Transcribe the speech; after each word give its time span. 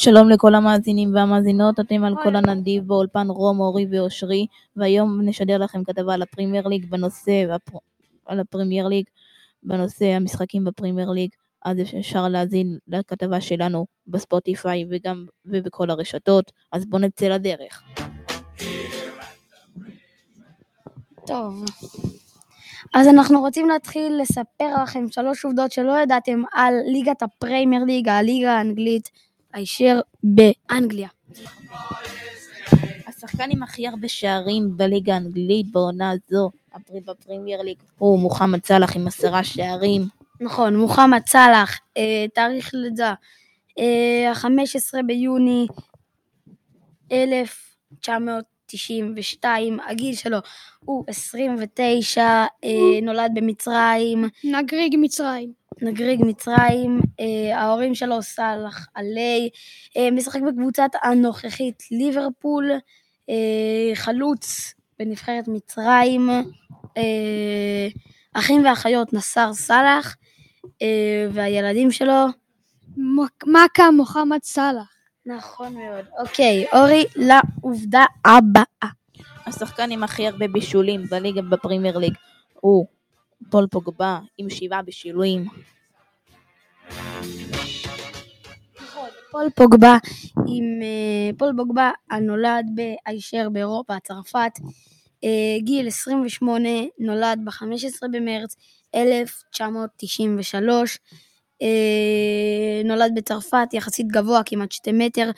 שלום 0.00 0.28
לכל 0.28 0.54
המאזינים 0.54 1.14
והמאזינות, 1.14 1.80
אתם 1.80 2.04
על 2.04 2.14
קול 2.22 2.36
הנדיב 2.36 2.86
באולפן 2.86 3.26
רום, 3.30 3.60
אורי 3.60 3.86
ואושרי, 3.90 4.46
והיום 4.76 5.20
נשדר 5.22 5.58
לכם 5.58 5.84
כתבה 5.84 6.14
על 6.14 6.22
הפרימייר 6.22 6.68
ליג 6.68 6.90
בנושא. 6.90 7.44
על 8.26 8.40
הפרימייר 8.40 8.88
ליג 8.88 9.04
בנושא 9.62 10.04
המשחקים 10.04 10.64
בפרימייר 10.64 11.10
ליג, 11.10 11.30
אז 11.64 11.76
אפשר 11.98 12.28
להאזין 12.28 12.78
לכתבה 12.88 13.40
שלנו 13.40 13.86
בספוטיפיי 14.06 14.84
וגם 14.90 15.26
ובכל 15.46 15.90
הרשתות, 15.90 16.52
אז 16.72 16.86
בואו 16.86 17.02
נצא 17.02 17.28
לדרך. 17.28 17.82
טוב. 21.26 21.64
אז 22.94 23.08
אנחנו 23.08 23.40
רוצים 23.40 23.68
להתחיל 23.68 24.20
לספר 24.22 24.82
לכם 24.82 25.04
שלוש 25.10 25.44
עובדות 25.44 25.72
שלא 25.72 25.98
ידעתם 26.02 26.42
על 26.52 26.74
ליגת 26.86 27.22
הפרימייר 27.22 27.84
ליג, 27.86 28.08
הליגה 28.08 28.52
האנגלית, 28.52 29.10
הישר 29.58 30.00
באנגליה. 30.22 31.08
השחקן 33.06 33.50
עם 33.50 33.62
הכי 33.62 33.88
הרבה 33.88 34.08
שערים 34.08 34.76
בליגה 34.76 35.14
האנגלית 35.14 35.72
בעונה 35.72 36.10
הזו, 36.10 36.50
בפרמייר 37.06 37.62
ליג, 37.62 37.76
הוא 37.98 38.18
מוחמד 38.18 38.64
סאלח 38.64 38.96
עם 38.96 39.06
עשרה 39.06 39.44
שערים. 39.44 40.02
נכון, 40.40 40.76
מוחמד 40.76 41.20
סאלח, 41.26 41.78
אה, 41.96 42.26
תאריך 42.34 42.70
לידה, 42.74 43.14
אה, 43.78 44.30
ה-15 44.30 45.02
ביוני 45.06 45.66
1992, 47.12 49.78
הגיל 49.88 50.14
שלו 50.14 50.38
הוא 50.84 51.04
29, 51.08 52.22
אה, 52.64 53.00
נולד 53.02 53.30
במצרים. 53.34 54.24
נגריג 54.44 54.96
מצרים. 54.98 55.52
נגריג 55.82 56.24
מצרים, 56.24 57.00
אה, 57.20 57.58
ההורים 57.58 57.94
שלו 57.94 58.22
סאלח 58.22 58.86
עלי, 58.94 59.50
אה, 59.96 60.10
משחק 60.10 60.40
בקבוצת 60.40 60.90
הנוכחית 61.02 61.82
ליברפול, 61.90 62.70
אה, 63.30 63.94
חלוץ 63.94 64.74
בנבחרת 64.98 65.48
מצרים, 65.48 66.30
אחים 68.32 68.64
ואחיות 68.64 69.12
נסאר 69.12 69.52
סאלח, 69.54 70.16
והילדים 71.32 71.90
שלו, 71.90 72.26
מכה 73.46 73.90
מוחמד 73.90 74.38
סאלח. 74.42 74.94
נכון 75.26 75.74
מאוד. 75.74 76.04
אוקיי, 76.18 76.66
אורי, 76.72 77.04
לעובדה 77.16 78.04
הבאה. 78.24 78.90
השחקן 79.46 79.90
עם 79.90 80.02
הכי 80.02 80.26
הרבה 80.26 80.48
בישולים 80.48 81.04
בליגה 81.10 81.42
בפרימייר 81.42 81.98
ליג 81.98 82.14
הוא 82.60 82.86
פול 83.50 83.66
פוגבה 83.70 84.18
עם 84.38 84.50
שבעה 84.50 84.82
בישולים. 84.82 85.44
פול 89.30 89.50
פוגבה 89.56 89.96
עם 90.46 90.82
אה, 90.82 91.30
פול 91.38 91.52
פוגבה 91.56 91.90
הנולד 92.10 92.66
הישר 93.06 93.48
באירופה, 93.48 93.94
צרפת, 94.04 94.52
אה, 95.24 95.56
גיל 95.60 95.86
28, 95.86 96.68
נולד 96.98 97.40
ב-15 97.44 98.08
במרץ 98.12 98.56
1993, 98.94 100.98
אה, 101.62 101.68
נולד 102.84 103.12
בצרפת, 103.14 103.68
יחסית 103.72 104.08
גבוה, 104.08 104.40
כמעט 104.46 104.72
2 104.72 104.98
מטר, 104.98 105.30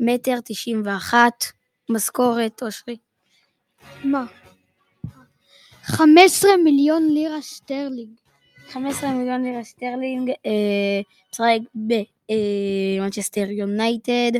מטר 0.00 0.38
91, 0.44 1.32
משכורת, 1.90 2.62
אושרי. 2.62 2.96
מה? 4.04 4.24
15 5.88 6.50
מיליון 6.64 7.08
לירה 7.10 7.42
שטרלינג. 7.42 8.10
15 8.68 9.12
מיליון 9.12 9.42
לירה 9.42 9.64
שטרלינג, 9.64 10.30
אה, 10.46 11.00
משחק 11.32 11.58
במנצ'סטר 11.74 13.50
יונייטד, 13.50 14.32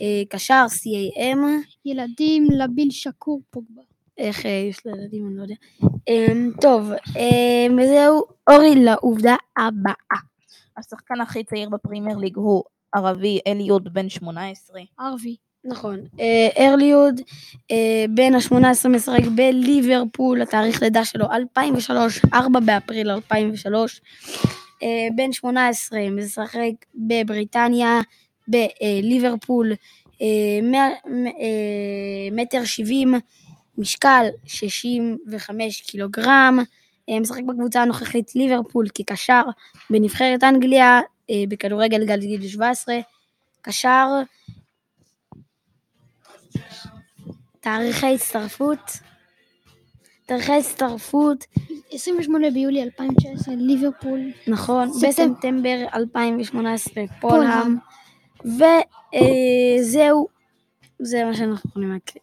אה, 0.00 0.22
קשר 0.28 0.66
CAM. 0.68 1.38
ילדים 1.84 2.46
לביל 2.58 2.90
שקור 2.90 3.40
פוגבה. 3.50 3.82
איך 4.18 4.46
אה, 4.46 4.50
יש 4.50 4.86
לו 4.86 4.92
ילדים, 4.92 5.26
אני 5.26 5.36
לא 5.36 5.42
יודע. 5.42 5.54
טוב, 6.60 6.90
וזהו, 7.78 8.22
אורי 8.50 8.74
לעובדה 8.74 9.36
הבאה. 9.58 10.20
השחקן 10.76 11.20
הכי 11.20 11.44
צעיר 11.44 11.68
בפרימייר 11.68 12.16
ליג 12.16 12.36
הוא 12.36 12.64
ערבי 12.94 13.38
אליוד 13.46 13.92
בן 13.92 14.08
18. 14.08 14.80
ערבי. 14.98 15.36
נכון. 15.64 16.00
ארליוד, 16.58 17.20
בן 18.10 18.34
ה-18 18.34 18.88
משחק 18.88 19.24
בליברפול, 19.34 20.42
התאריך 20.42 20.82
לידה 20.82 21.04
שלו 21.04 21.26
2003, 21.32 22.20
4 22.34 22.60
באפריל 22.60 23.10
2003. 23.10 24.00
בן 25.14 25.32
18 25.32 26.00
משחק 26.10 26.70
בבריטניה, 26.94 28.00
בליברפול, 28.48 29.72
מטר 32.32 32.64
70, 32.64 33.14
משקל 33.78 34.26
65 34.46 35.80
קילוגרם, 35.80 36.58
משחק 37.10 37.42
בקבוצה 37.48 37.82
הנוכחית 37.82 38.34
ליברפול 38.34 38.86
כקשר 38.94 39.42
בנבחרת 39.90 40.44
אנגליה, 40.44 41.00
בכדורגל 41.48 42.06
גל 42.06 42.20
גיל 42.20 42.48
17, 42.48 42.94
קשר 43.62 44.06
תאריכי 47.60 48.14
הצטרפות. 48.14 48.78
תאריכי 50.26 50.52
הצטרפות. 50.52 51.46
28 51.90 52.50
ביולי 52.50 52.82
2019, 52.82 53.54
ליברפול. 53.54 54.20
נכון, 54.46 54.88
בספטמבר 55.02 55.84
2018, 55.94 57.04
פולהאם. 57.20 57.76
וזהו, 58.44 60.28
זה 60.98 61.24
מה 61.24 61.34
שאנחנו 61.34 61.70
יכולים 61.70 61.92
להקריא 61.92 62.22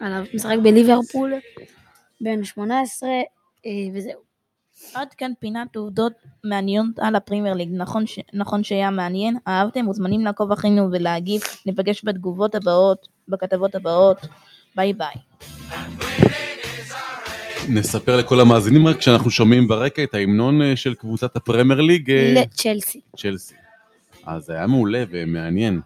עליו. 0.00 0.24
משחק 0.34 0.56
בליברפול, 0.62 1.32
בן 2.20 2.44
18, 2.44 3.08
וזהו. 3.94 4.33
עד 4.94 5.14
כאן 5.14 5.32
פינת 5.40 5.76
עובדות 5.76 6.12
מעניינות 6.44 6.98
על 6.98 7.16
הפרימייר 7.16 7.54
ליג. 7.54 7.68
נכון, 7.72 8.06
ש... 8.06 8.18
נכון 8.32 8.64
שהיה 8.64 8.90
מעניין? 8.90 9.36
אהבתם? 9.48 9.84
מוזמנים 9.84 10.24
לעקוב 10.24 10.52
אחרינו 10.52 10.88
ולהגיב. 10.92 11.42
ניפגש 11.66 12.04
בתגובות 12.04 12.54
הבאות, 12.54 13.08
בכתבות 13.28 13.74
הבאות. 13.74 14.26
ביי 14.76 14.92
ביי. 14.92 15.14
נספר 17.68 18.16
לכל 18.16 18.40
המאזינים 18.40 18.86
רק 18.86 19.00
שאנחנו 19.00 19.30
שומעים 19.30 19.68
ברקע 19.68 20.02
את 20.02 20.14
ההמנון 20.14 20.60
של 20.76 20.94
קבוצת 20.94 21.36
הפרמייר 21.36 21.80
ליג. 21.80 22.10
לצ'לסי. 22.10 23.00
צ'לסי. 23.16 23.54
אז 24.26 24.50
היה 24.50 24.66
מעולה 24.66 25.04
ומעניין. 25.10 25.80